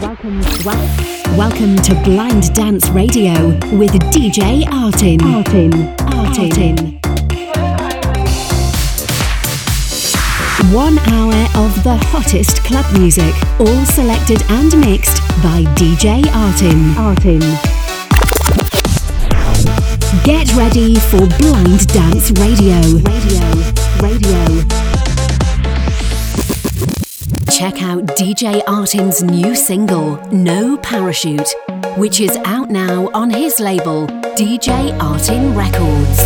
[0.00, 3.32] Welcome, well, welcome to Blind Dance Radio
[3.78, 5.18] with DJ Artin.
[5.18, 5.96] Artin.
[6.08, 7.00] Artin.
[10.74, 16.94] One hour of the hottest club music, all selected and mixed by DJ Artin.
[16.94, 17.40] Artin.
[20.24, 22.80] Get ready for Blind Dance Radio.
[22.98, 23.72] Radio.
[24.02, 24.83] Radio.
[27.64, 31.48] Check out DJ Artin's new single, No Parachute,
[31.96, 34.06] which is out now on his label,
[34.36, 36.18] DJ Artin Records.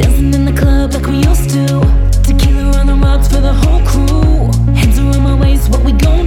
[0.00, 1.66] Dancing in the club like we used to.
[2.22, 4.72] Tequila on the rocks for the whole crew.
[4.72, 6.17] Hands around my waist, what we gon'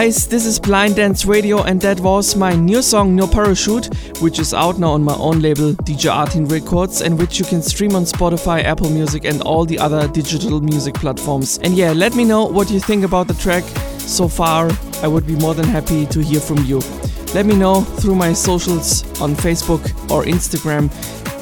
[0.00, 4.40] guys, this is Blind Dance Radio, and that was my new song No Parachute, which
[4.40, 7.94] is out now on my own label DJ Artin Records, and which you can stream
[7.94, 11.58] on Spotify, Apple Music, and all the other digital music platforms.
[11.58, 13.62] And yeah, let me know what you think about the track
[14.00, 14.68] so far.
[15.00, 16.80] I would be more than happy to hear from you.
[17.32, 20.90] Let me know through my socials on Facebook or Instagram.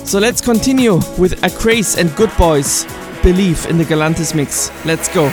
[0.06, 2.84] So let's continue with Acraze and Good Boys.
[3.22, 4.70] Believe in the Galantis mix.
[4.84, 5.32] Let's go.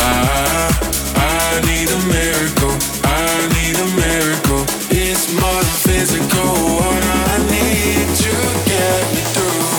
[0.00, 0.70] I
[1.16, 2.74] I need a miracle,
[3.04, 4.62] I need a miracle.
[4.90, 5.62] It's more
[6.76, 8.34] what I need to
[8.70, 9.70] get me through.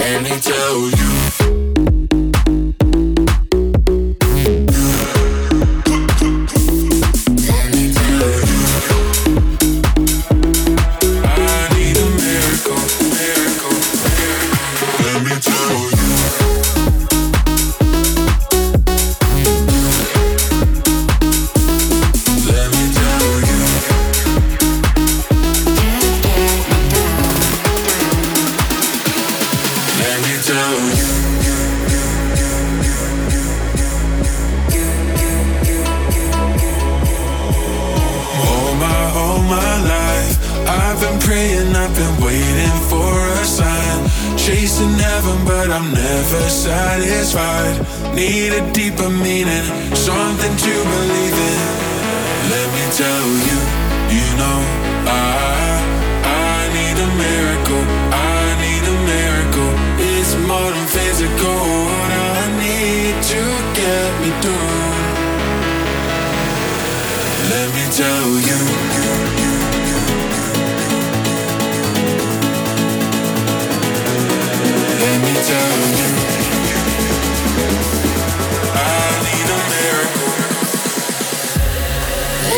[0.00, 1.37] Let me tell you.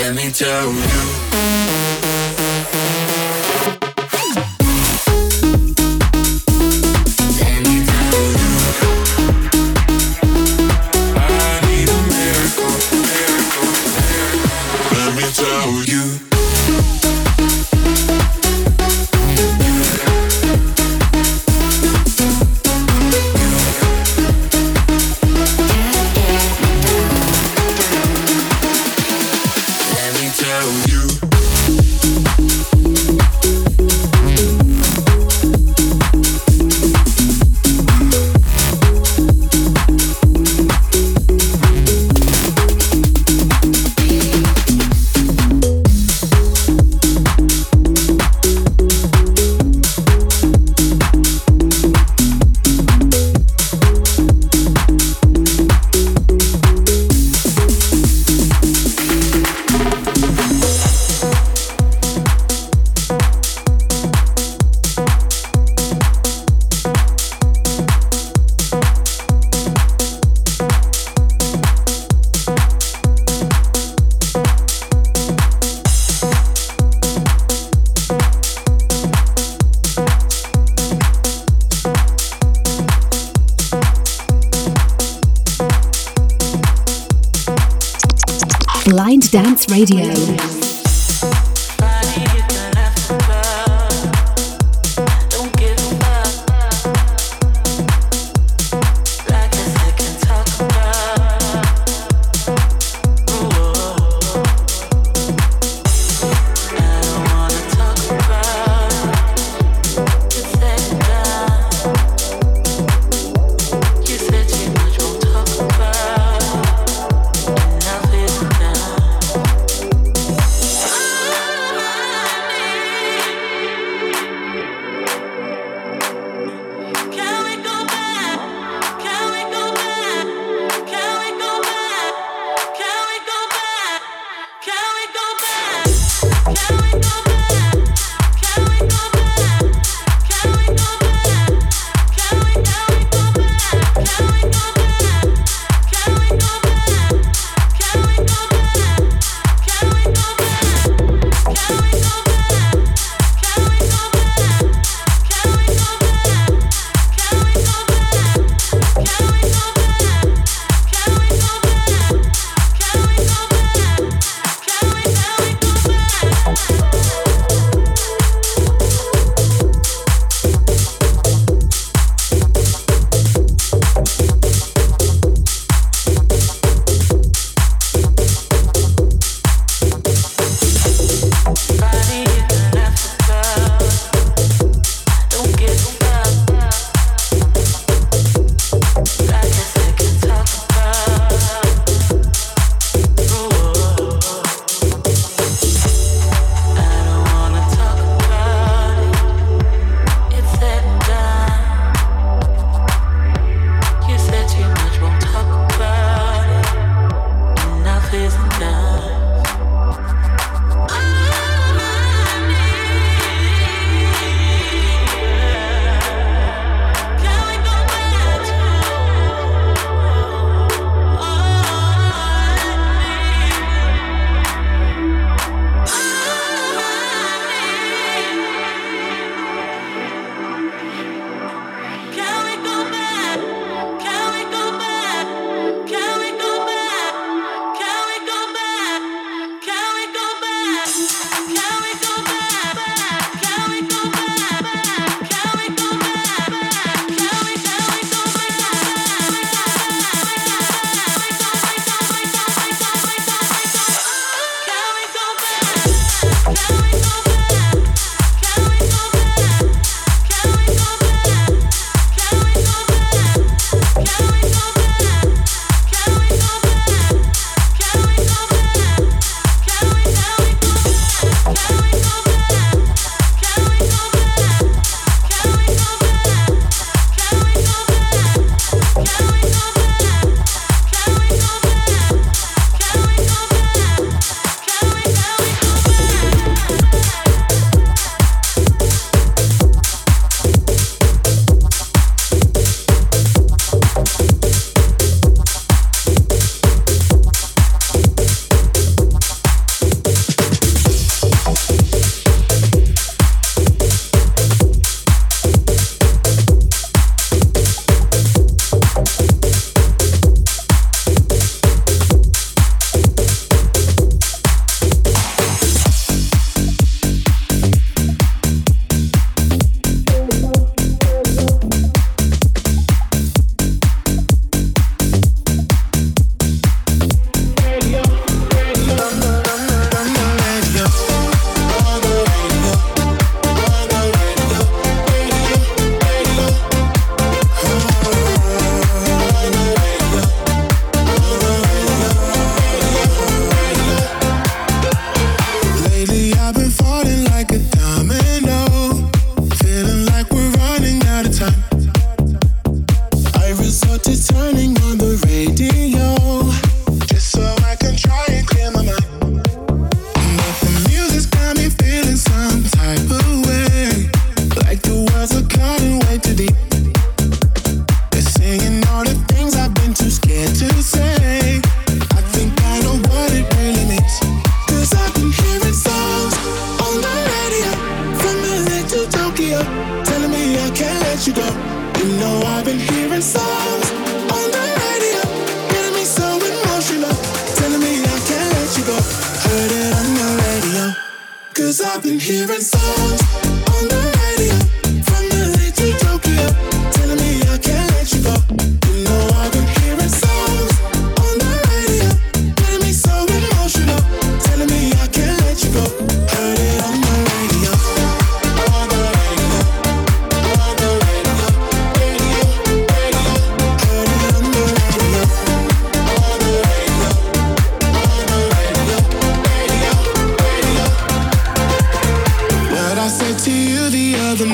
[0.03, 1.80] Let me tell you.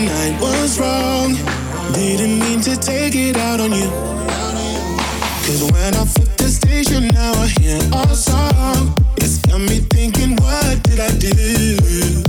[0.05, 1.35] night was wrong.
[1.93, 3.89] Didn't mean to take it out on you.
[5.47, 8.95] Cause when I flip the station, now I hear our song.
[9.19, 12.26] It's got me thinking, what did I do?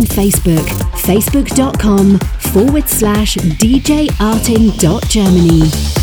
[0.00, 0.66] on Facebook,
[1.04, 2.18] facebook.com
[2.52, 5.99] forward slash djarting.germany.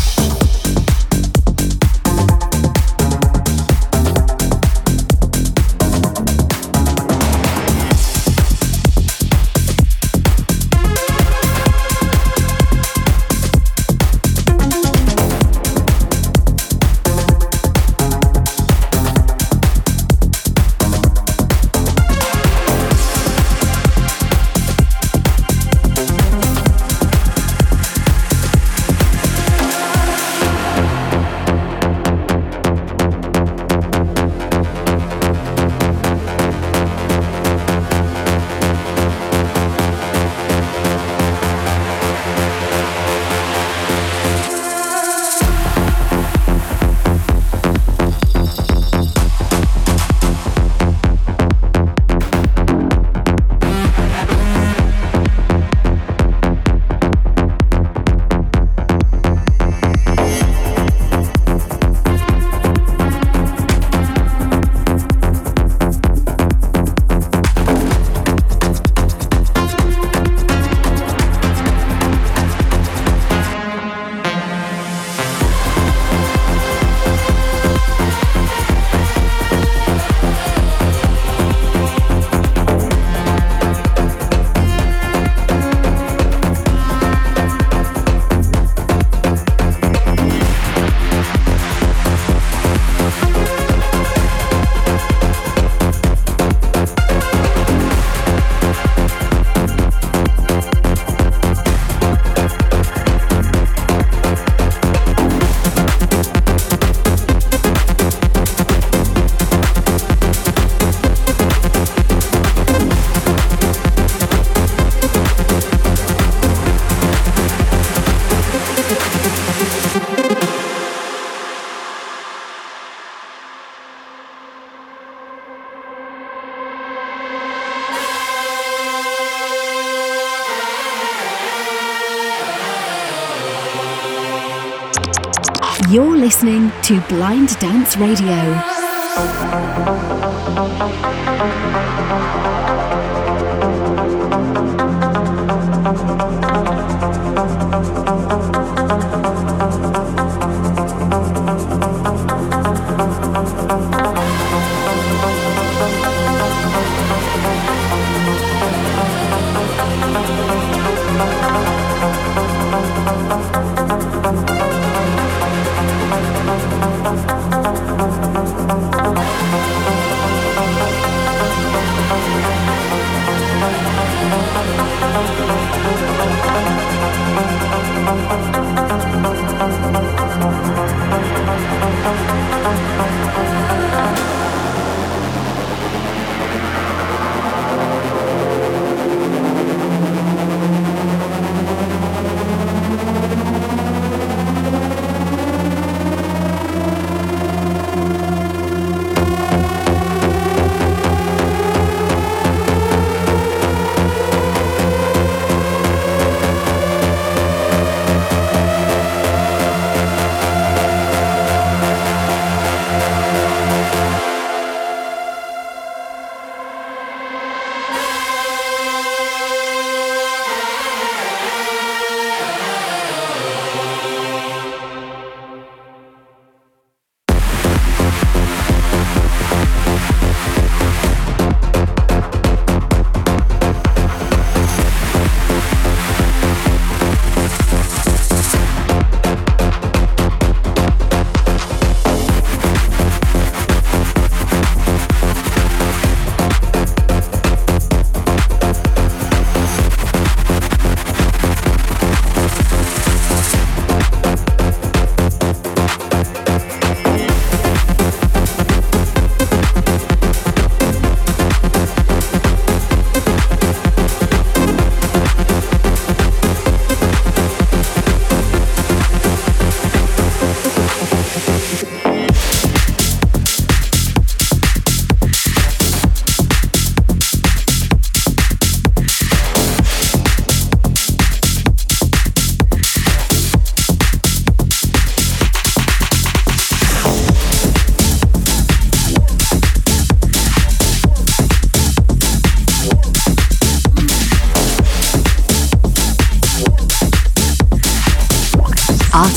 [136.88, 138.78] to Blind Dance Radio.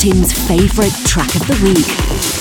[0.04, 2.31] Martin's favourite track of the week.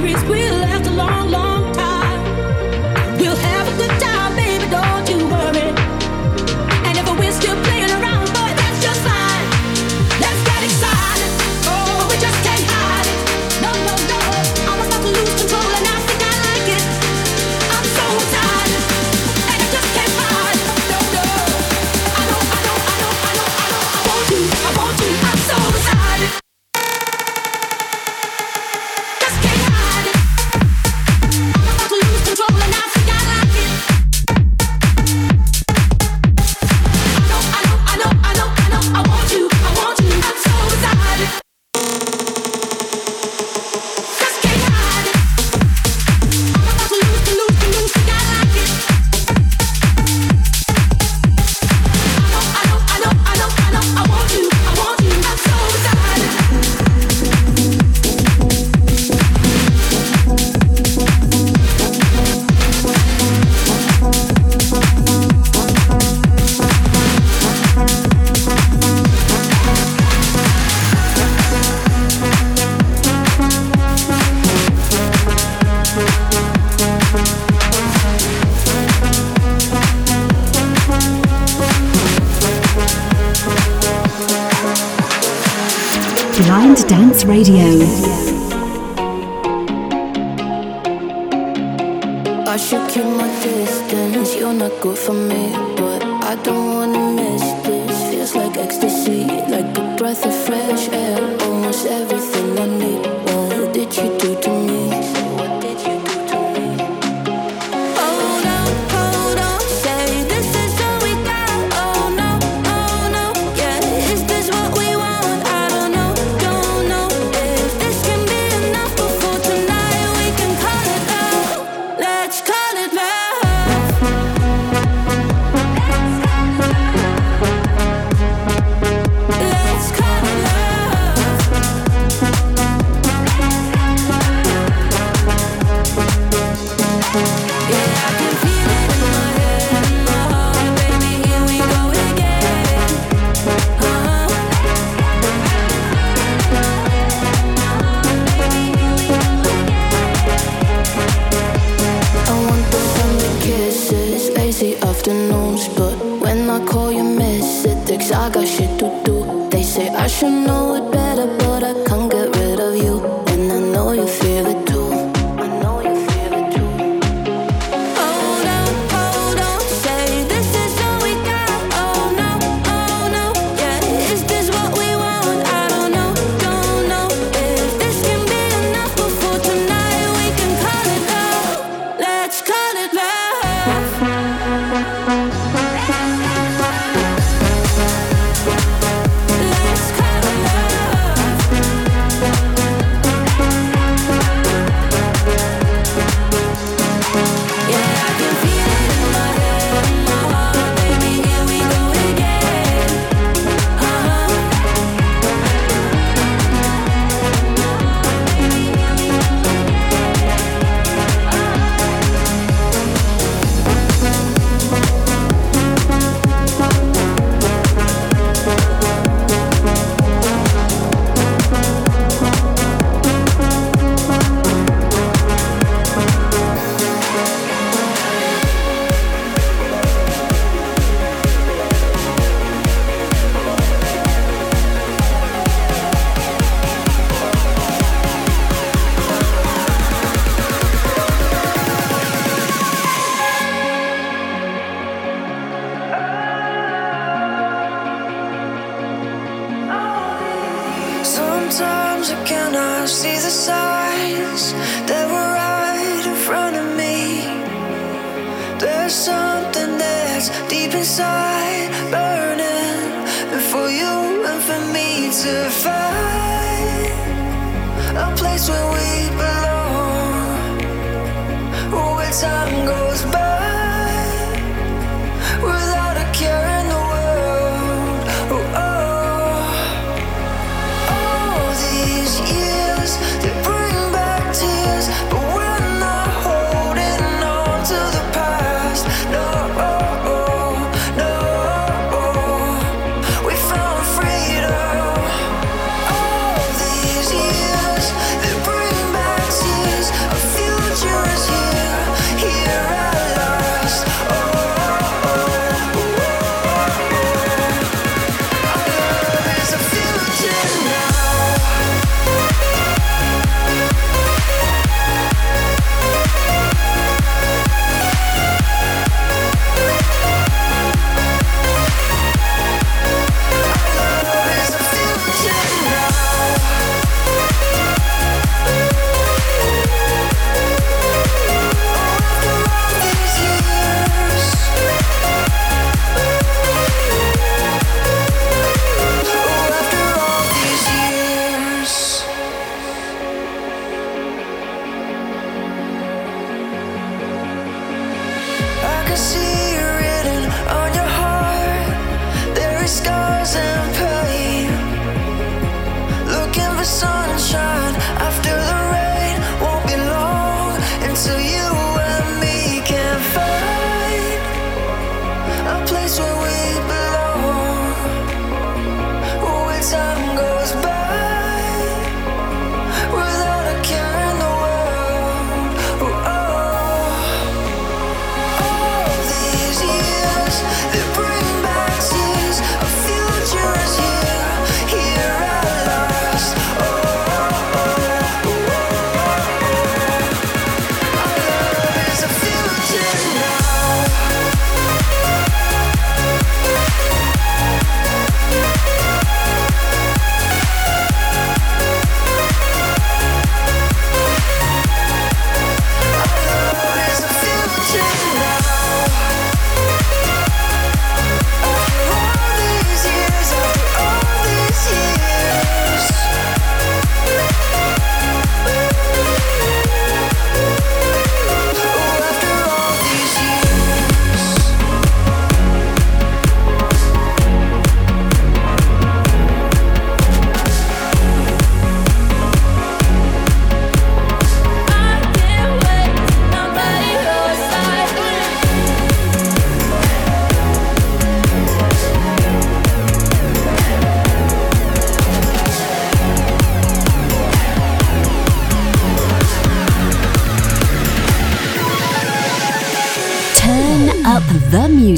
[0.00, 1.21] Let's left it love.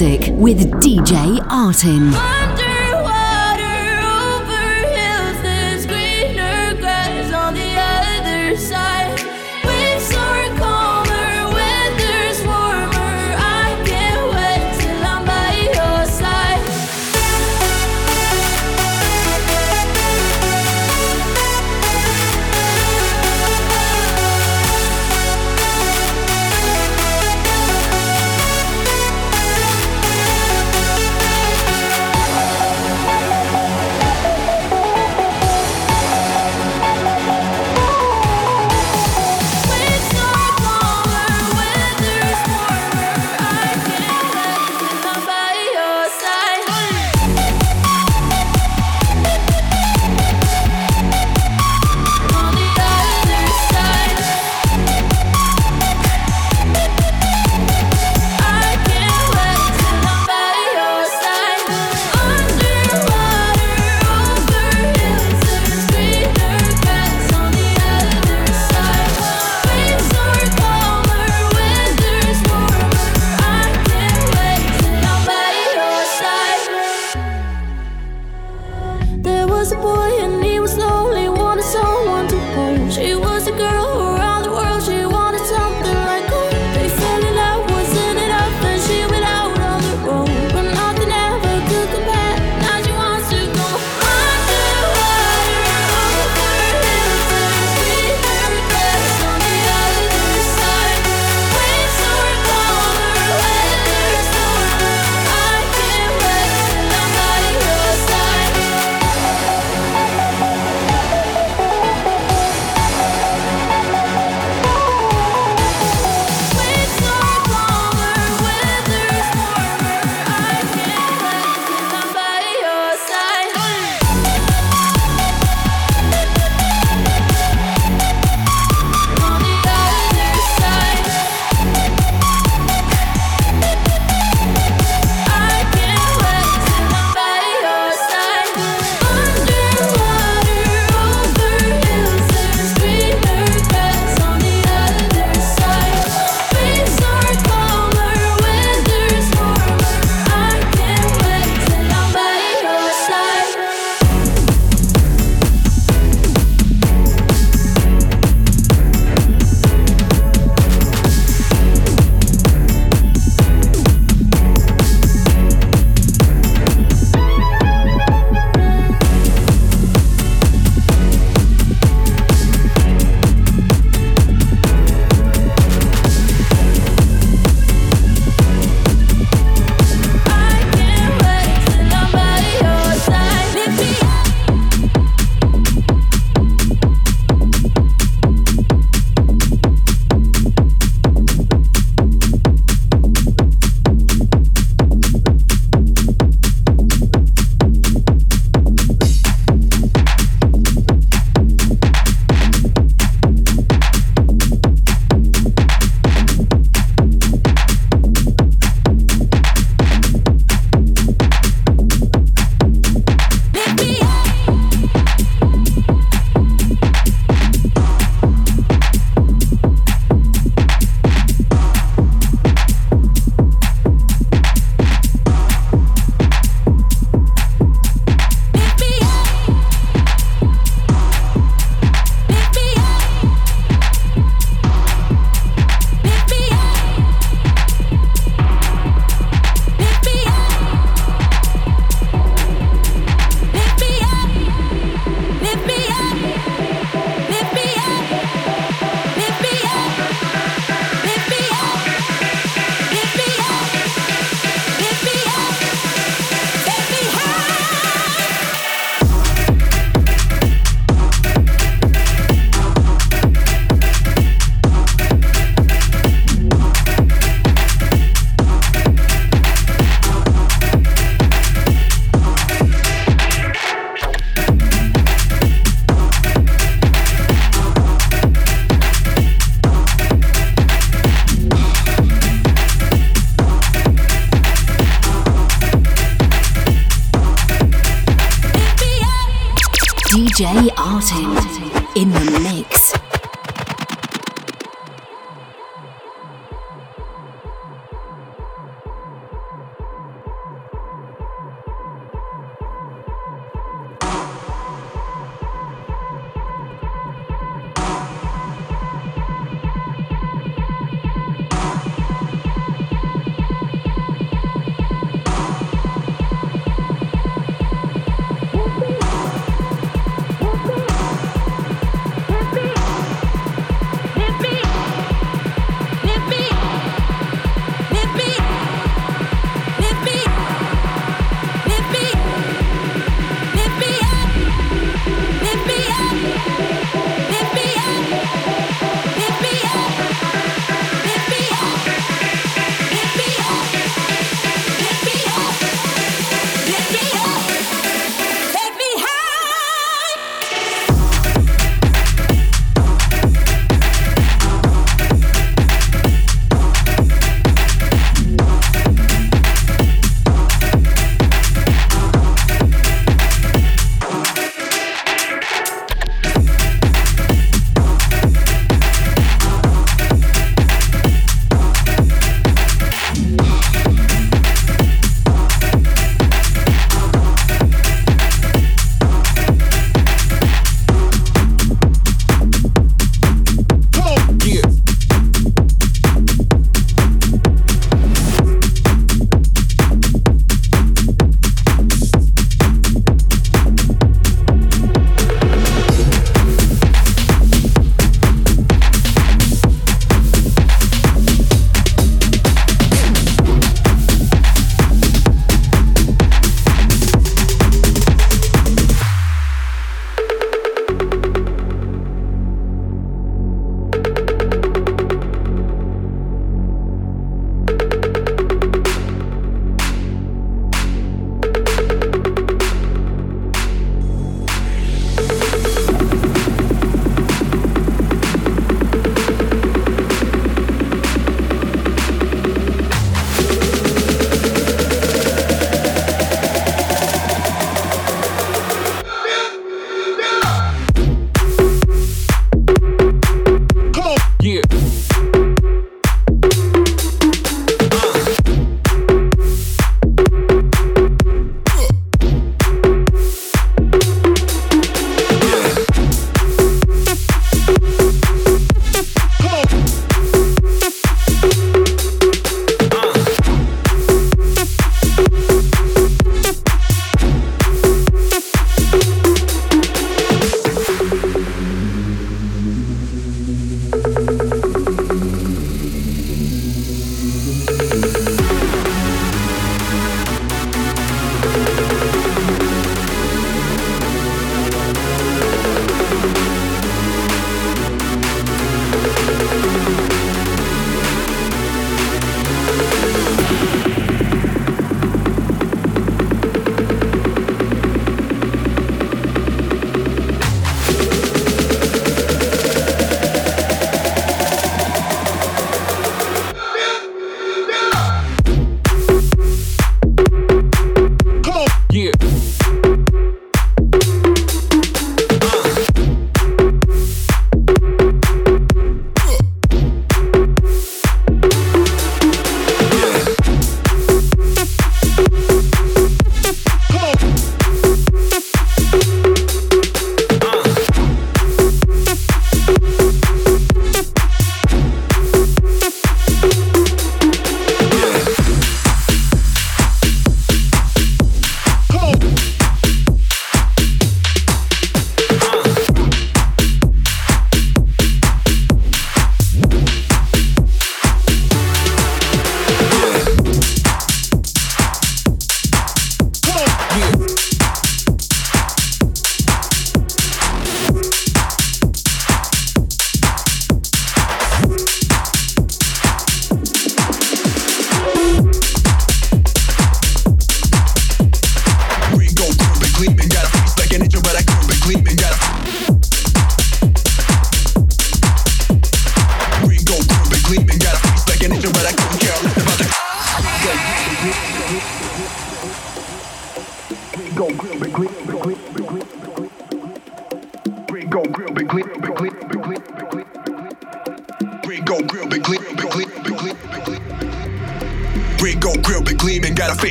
[0.00, 2.67] Music with DJ Artin.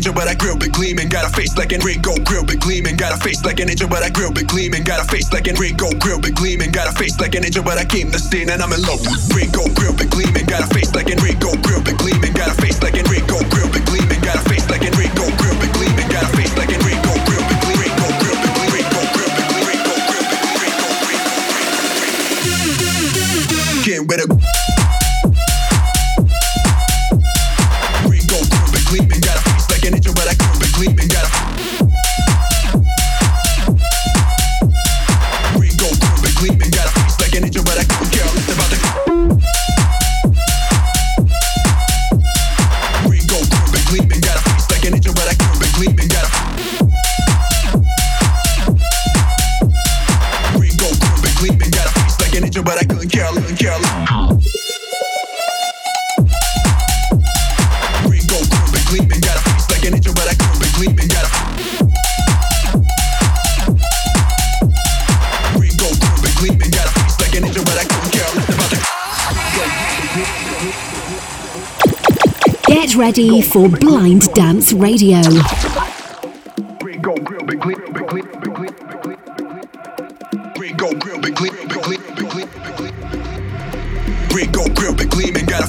[0.00, 1.08] Face like an angel, but I grill big gleaming.
[1.08, 2.96] Got a face like an Rico, grill big gleaming.
[2.96, 4.84] Got a face like an angel, but I grill big gleaming.
[4.84, 6.70] Got a face like an Rico, grill big gleaming.
[6.70, 9.00] Got a face like an angel, but I came the scene and I'm in love
[9.00, 10.46] with Rico, grill big gleaming.
[10.46, 12.32] Got a face like an Rico, grill big gleaming.
[12.32, 14.20] Got a face like an Rico, grill big gleaming.
[14.20, 16.08] Got a face like an Rico, grill big gleaming.
[16.08, 17.84] Got a face like an Rico, grill big gleaming.
[17.84, 18.80] Rico, grill big gleaming.
[18.80, 19.68] Rico, grill big gleaming.
[19.68, 19.96] Rico,
[29.18, 29.39] grill
[30.80, 31.10] big gleaming.
[31.10, 31.49] Can't wait
[73.10, 75.20] ready for Blind Dance Radio.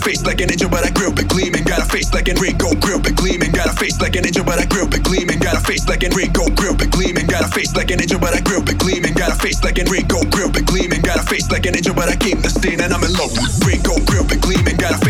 [0.01, 1.63] Face like an angel, but I grill gleaming.
[1.63, 4.57] Got a face like an Rico grill gleaming, got a face like an angel, but
[4.57, 5.37] I grill gleaming.
[5.37, 8.33] Got a face like an Rico grill gleaming, got a face like an angel, but
[8.33, 9.13] I grill gleaming.
[9.13, 12.09] Got a face like an Rico grill gleaming, got a face like an angel, but
[12.09, 14.77] I came the scene and I'm in love with Rico grill gleaming.
[14.77, 15.00] Got a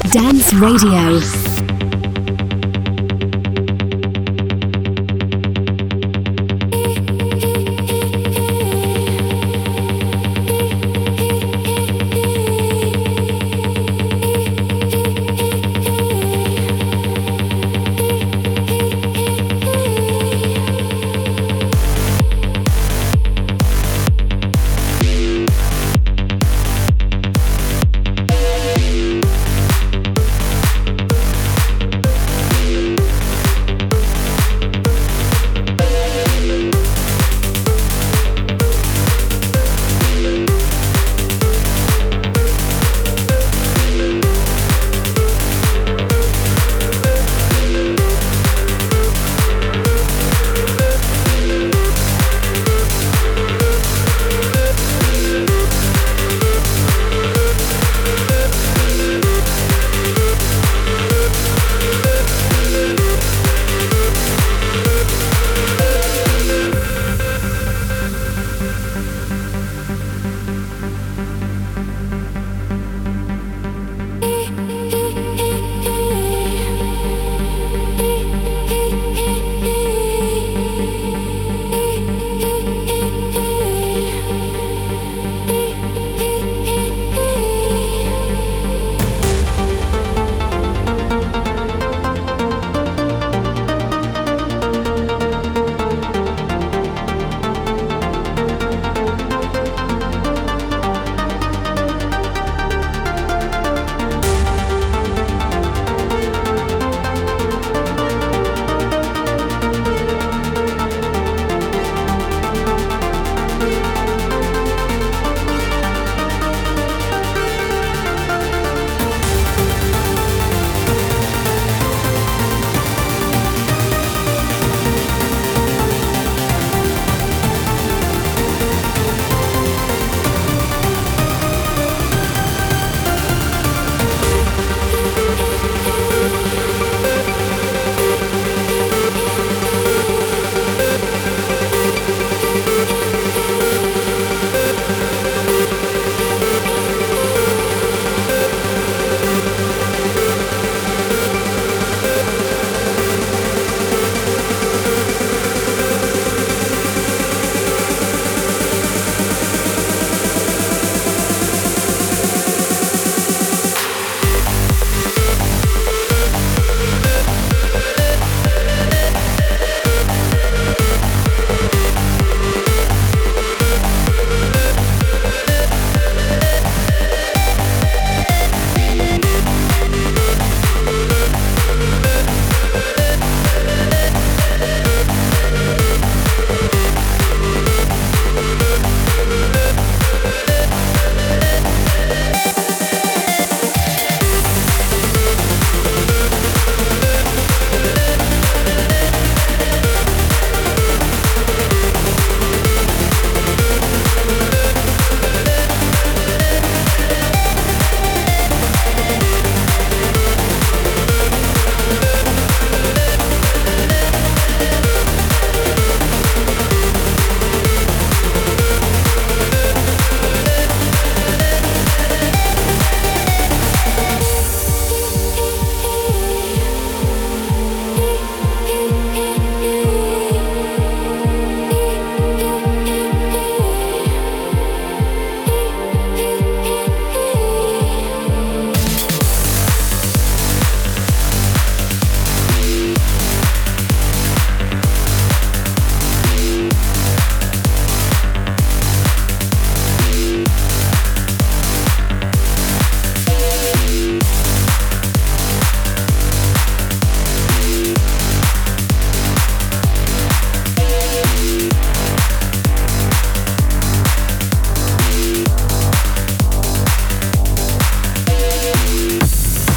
[0.00, 1.51] Dance Radio.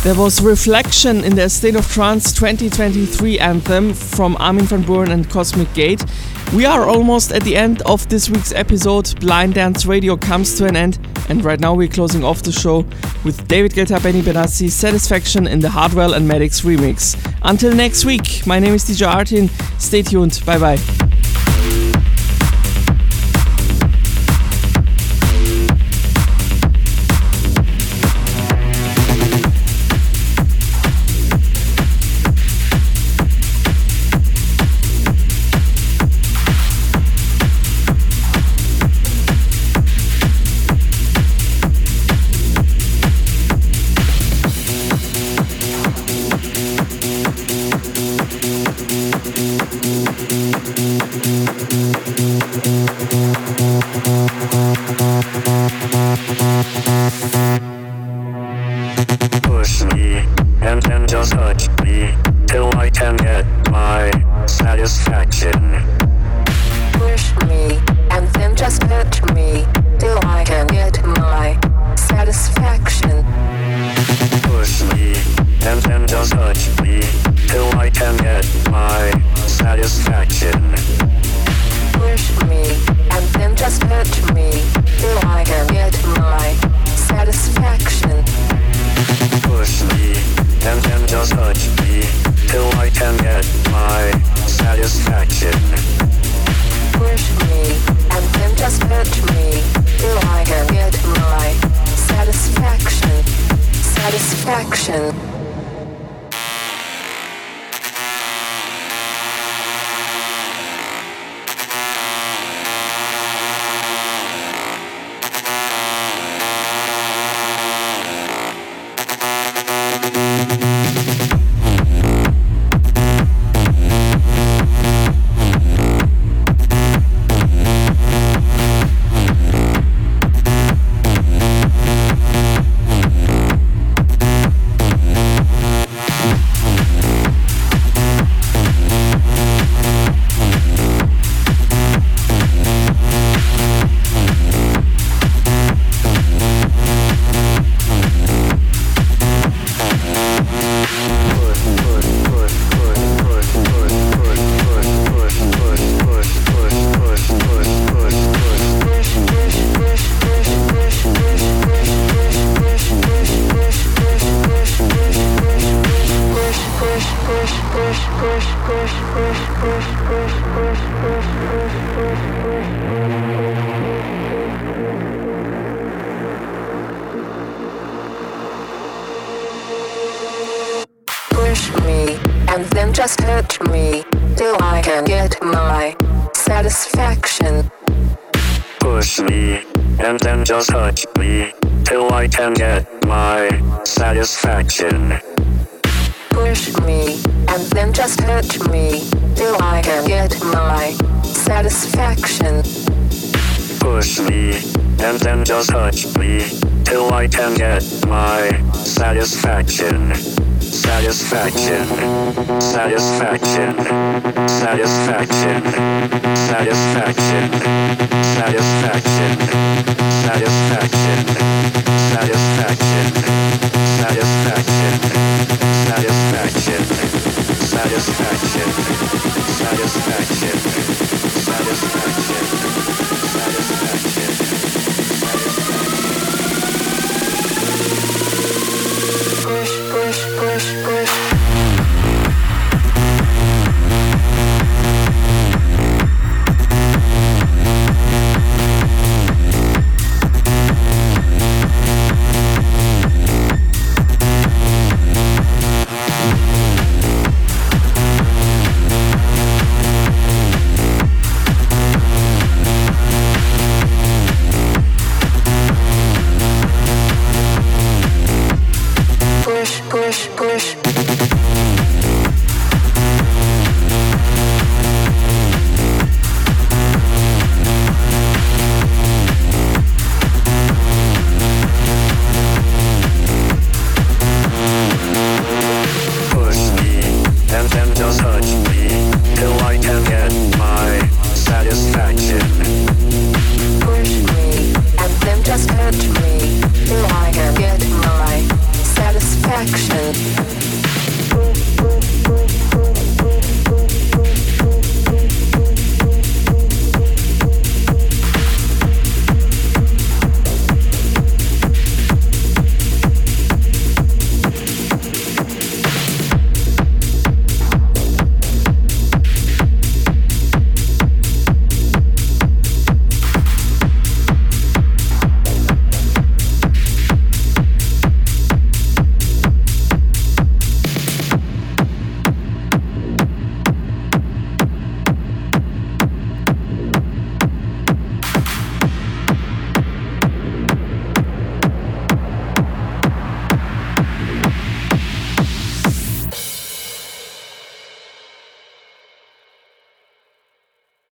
[0.05, 5.27] There was Reflektion in the State of Trance 2023 anthem from Armin van Buuren and
[5.27, 6.05] Cosmic Gate.
[6.53, 9.19] We are almost at the end of this week's episode.
[9.19, 12.85] Blind Dance Radio comes to an end, and right now we're closing off the show
[13.23, 17.17] with David Guetta, Benny Benassi, Satisfaction in the Hardwell and Maddix remix.
[17.41, 19.49] Until next week, my name is DJ Artin.
[19.81, 20.39] Stay tuned.
[20.45, 20.94] Bye bye.